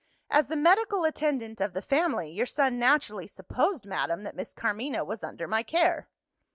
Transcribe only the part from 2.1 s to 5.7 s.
your son naturally supposed, madam, that Miss Carmina was under my